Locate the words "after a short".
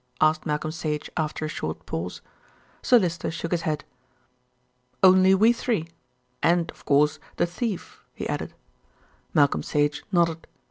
1.15-1.85